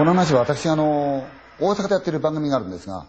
[0.00, 1.26] この話は私、あの、
[1.60, 3.04] 大阪でやってる番組があるんですが、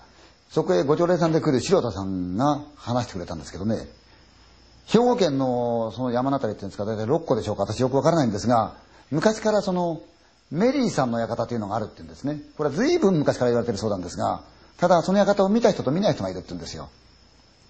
[0.50, 3.88] そこへご常連さんで来る白田さんが話してくれたんですけどね、
[4.88, 8.74] 兵庫県のその山のあたりっていうんですか、大体6個でしょうか、私よくわからないんですが、
[9.10, 10.02] 昔からその、
[10.52, 12.42] メリーさんの館というのがあるって言うんですね。
[12.58, 14.42] これは随分昔から言われてるそうなんですが、
[14.78, 16.90] ただその館を見た人と見ない人がいるって言うんですよ。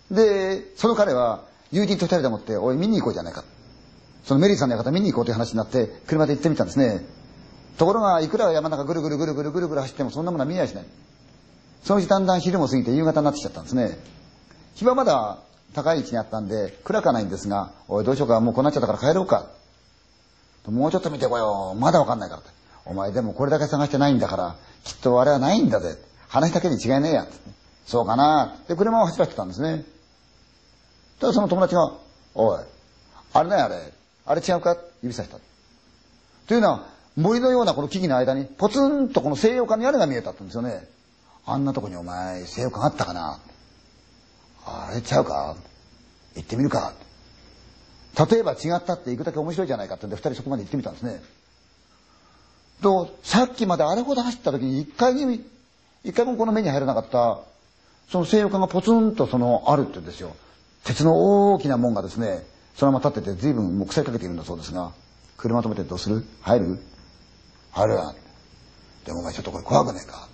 [0.09, 3.43] で、その彼は友人と二人でもって、おい見に行こうじゃないか。
[4.23, 7.20] そのメリーさんの館見に行こうという話になって、車で行ってみたんですね。
[7.77, 10.85] ところが、いくら山中ぐるぐるぐるぐるぐるぐる走ってもそんなものは見えやしない。
[11.83, 13.97] そのうちだんだん昼も過ぎて夕方になってきちゃったんですね。
[14.75, 15.39] 日はまだ
[15.73, 19.47] 高い位置にあったんで、暗かないんですが、おいどうしようか、もうこうなっちゃったから帰ろうか。
[20.67, 21.79] もうちょっと見てこよう。
[21.79, 22.41] まだわかんないから。
[22.85, 25.97] お前でもこれだけ探してないんだから、きっとあれはないんだぜ。
[26.27, 27.27] 話だけに違いねえや。
[27.87, 28.57] そうかな。
[28.67, 29.83] で、車を走らせてたんですね。
[31.19, 31.91] ただその友達が、
[32.35, 32.59] おい、
[33.33, 33.93] あれねあれ。
[34.25, 34.77] あれ違うか？
[35.01, 35.37] 指さした。
[36.47, 36.85] というのは、
[37.21, 40.87] 森のようなこの木々の間に、ポツンとこの西洋館の屋根が見えたってんですよね。
[41.45, 43.39] あんなとこにお前、西洋館あったかな？
[44.65, 45.55] あれちゃうか？
[46.35, 46.93] 行ってみるか？
[48.29, 51.21] 例えば違ったって行くだけ面白いじゃないかってんで、二人そこまで行ってみたんですね。
[52.81, 55.45] と、さっきまであれほど走った時に一回に、
[56.03, 57.39] 一回もこの目に入らなかった、
[58.09, 60.35] その西洋館がポツンとその、あるって言うんですよ。
[60.83, 62.43] 鉄の大きな門がですね、
[62.75, 64.91] そのまま立ってて随分もう腐りかけているんだそうですが、
[65.37, 66.25] 車止めてどうする？
[66.41, 66.79] 入る？
[67.71, 68.13] 入るや
[69.05, 70.27] でもお前ちょっとこれ怖くねえか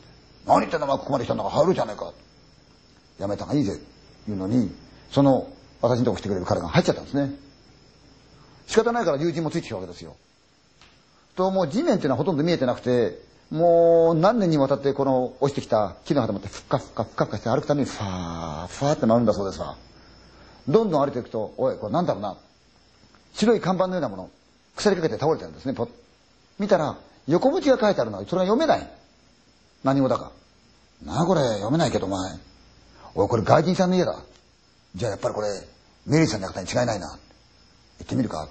[0.46, 2.12] 何言ってんだお前ここまで来たんだから入るじゃねえか
[3.20, 3.80] やめた方がいいぜ。
[4.28, 4.72] 言うのに、
[5.12, 5.50] その、
[5.82, 7.34] 私のとこ来てくれる彼が入っちゃったんですね。
[8.68, 10.16] 仕方ないから友人もついてきたわけですよ。
[11.36, 19.78] と、もう地面っていうのはほとんど見えてなくて、もう何年にわたってこの落ちてきた木の葉でもってふっかふっかふっかふかして歩くためにファー、ファーって回るんだそうですわ。
[20.68, 22.36] どんどん歩いていくと、おい、これなんだろうな。
[23.34, 24.30] 白い看板のようなもの、
[24.76, 25.90] 腐りかけて倒れてるんですね、ポッ。
[26.60, 26.98] 見たら、
[27.28, 28.88] 横文字が書いてあるのは、それが読めない。
[29.84, 30.32] 何語だか。
[31.06, 32.20] なあこれ、読めないけどお前。
[33.16, 34.18] おい、これ外人さんの家だ。
[34.96, 35.48] じゃあやっぱりこれ、
[36.06, 37.08] メリーさんの館に違いないな。
[37.10, 37.18] 行
[38.04, 38.48] ってみるか。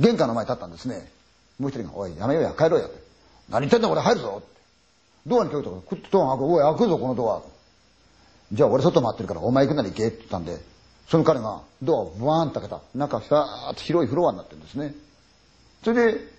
[0.00, 1.10] 玄関の前に立ったんですね。
[1.58, 2.88] もう一人が、おい、やめようや、帰ろうや。
[3.48, 4.42] 何言ってんだ、これ入るぞ。
[5.26, 7.42] ドアに来ると、クッとドア開く、おい、開くぞ、このドア。
[8.52, 10.58] じゃあ俺外回ってるから、お前行くなら行けって言ったんで、
[11.08, 12.80] その彼がドアをブワーンと開けた。
[12.94, 14.94] 中、さーっと広いフロアになってるんですね。
[15.84, 16.35] それで、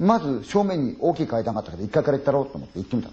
[0.00, 3.10] まず正面に大きい階段があったけど、一階から行ったろうと思って行ってみた。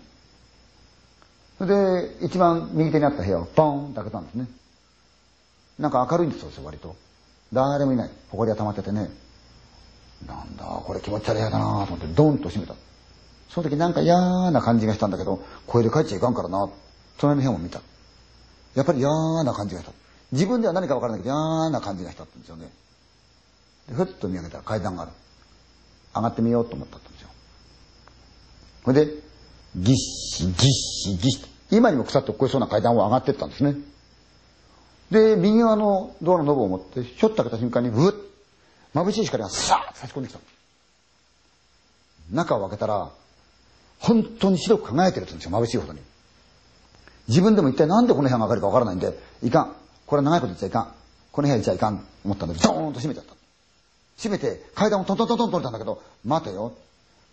[1.57, 4.47] それで、一番右手にあった部屋をポーンと開けたんですね。
[5.79, 6.95] なんか明るいんですよ、割と。
[7.51, 8.09] 誰もいない。
[8.31, 9.09] 埃が溜まっててね。
[10.25, 12.73] なんだ、これ気持ち悪い部屋だなと思って、ドンと閉めた。
[13.49, 14.17] その時なんか嫌
[14.51, 16.69] な感じがしたんだけど、これで帰っちゃいかんからな。
[17.17, 17.81] 隣の部屋も見た。
[18.75, 19.09] やっぱり嫌
[19.43, 19.91] な感じがした。
[20.31, 22.69] 自分では何かわからないけど嫌な感じがしたんですよね。
[23.91, 25.11] ふっと見上げたら階段がある。
[26.17, 27.29] 上がってみようと思ったんですよ。
[28.85, 29.13] それで、
[29.75, 33.75] ぎっし、ぎっし、ぎっし、今にも腐ってこえそうな階段を上がっていったんですね。
[35.11, 38.13] で、右側のドアのノブを持って、ひょっと開けた瞬間に、ふっ、
[38.93, 40.39] 眩しい光がさーっと差し込んできた。
[42.31, 43.09] 中を開けたら、
[43.99, 45.99] 本当に白く輝いてるんですよ、眩しいほどに。
[47.27, 49.75] 自分でも一体なんでこの部屋が上がるかわからないんで、いかん。
[50.05, 50.93] これは長いこと言っちゃいかん。
[51.31, 52.05] この部屋行っちゃいかん。
[52.25, 53.36] 思ったんで、ドーンと閉めちゃった。
[54.17, 56.73] 閉めて階段をトントントントンと降りたんだけど、待てよ。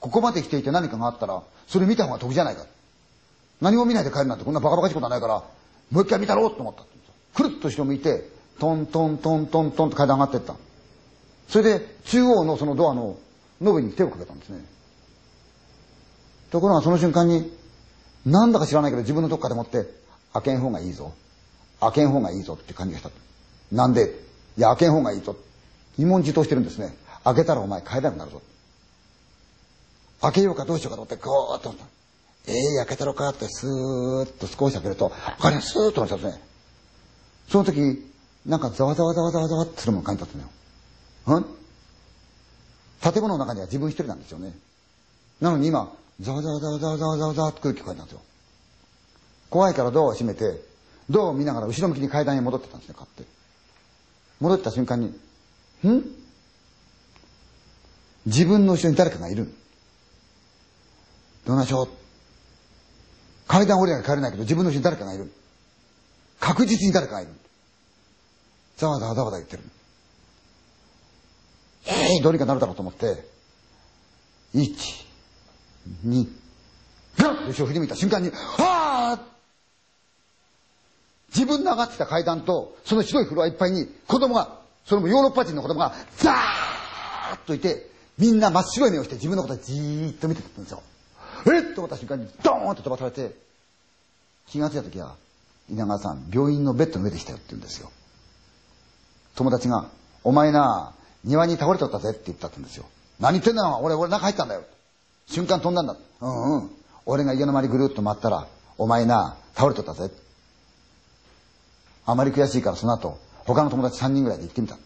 [0.01, 2.67] ここまで来ていて何かがあったら、それ見た方が得じゃないか。
[3.61, 5.43] 何も見ないで帰るなんてこんなバカバカしいことはないから、
[5.91, 6.85] もう一回見たろうと思った。
[7.35, 8.29] くるっと後ろ向いて、
[8.59, 10.57] トントントントントンと階段上がっていった。
[11.49, 13.17] それで中央のそのドアの
[13.61, 14.65] ノブに手をかけたんですね。
[16.51, 17.51] ところがその瞬間に、
[18.27, 19.87] なんだか知らないけど自分のどっかでもって、
[20.35, 21.13] 開けん方がいいぞ。
[21.81, 23.11] 開けん方がいいぞって感じがした。
[23.73, 24.15] なんで
[24.57, 25.35] いや、開けん方がいいぞ。
[25.99, 26.95] 疑問自答してるんですね。
[27.25, 28.43] 開けたらお前帰れなくなるぞ。
[30.21, 31.87] 開けようかどうしようかと思って、ゴーッと思った。
[32.47, 36.43] ええー、開けたろかってスーッと少し開けると、あれスーッとなったんですね。
[37.49, 38.05] その時、
[38.47, 40.51] なんかざわざわざわざわざわってするもの感じたんですね。
[41.27, 41.45] うん？
[43.01, 44.53] 建物の中には自分一人なんですよね。
[45.41, 48.21] なのに今、ざわざわざわざわざわざわざって空気がえたんですよ。
[49.51, 50.63] 怖いからドアを閉めて、
[51.11, 53.25] ドアを見ながら後ろ向きに階段に戻ってたんですね、買って。
[54.41, 55.19] 戻った瞬間に、
[55.89, 56.05] ん？
[58.27, 59.53] 自分の後ろに誰かがいる。
[61.47, 61.89] どうなしょう？
[63.47, 65.33] 階段降りなきゃ帰れないけど自分の後ろに誰かがいる。
[66.41, 67.31] 確実に誰かがいる。
[68.77, 69.63] ざわざわざわざ言ってる。
[71.87, 73.27] ええー、どうにかなるだろうと思って、
[74.55, 74.75] 1、
[76.07, 76.27] 2、
[77.19, 79.21] ガッと後ろ振り向いた瞬間に、はあ
[81.29, 90.83] 自分の上がってきた階段と、その白いフロアいっぱいに子供が、それもヨーロッパ人の子供が、ザーッといて、みんな真っ白い目をして自分のことをじーっと見てたんですよ。
[91.47, 93.35] えっと思った瞬間にドーンと飛ばされて
[94.47, 95.17] 気がついた時は
[95.69, 97.91] 稲川さん病院のベッドの上でしたよって言うんですよ。
[99.35, 99.89] 友達が
[100.23, 100.93] 「お前な
[101.25, 102.87] 庭に倒れとったぜ」って言ったんですよ。
[103.21, 104.63] 何言ってんだよ俺俺中入ったんだよ。
[105.27, 105.97] 瞬間飛んだんだ。
[106.21, 106.71] うんうん。
[107.07, 108.47] 俺が家の周りぐるっと回ったら
[108.79, 110.11] お前な倒れとったぜ。
[112.07, 114.77] あまり悔しいからその後他の友達3人ぐらいで行ってみた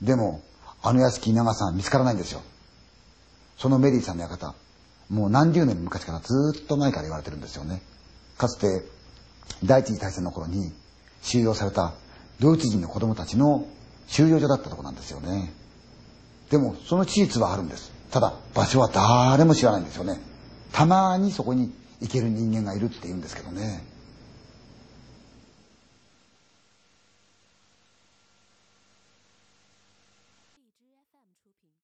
[0.00, 0.42] でも
[0.82, 2.42] あの屋敷稲川さん見つからないんですよ。
[3.56, 4.54] そのメリーさんの館
[5.08, 7.82] もう何十年も昔からずっと前から言われてるんですよね。
[8.38, 8.82] かつて
[9.64, 10.72] 第一次大戦の頃に
[11.22, 11.92] 収容された
[12.40, 13.66] ドイツ人の子供たちの
[14.08, 15.52] 収容所だったとこなんですよね。
[16.50, 17.92] でもその事実はあるんです。
[18.10, 20.18] ただ場所は誰も知らないんですよね。
[20.72, 23.84] たまにそこに行ける人間がいるって言うんですけどね。